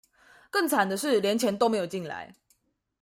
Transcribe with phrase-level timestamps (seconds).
[0.49, 2.33] 更慘的是連錢都沒有進來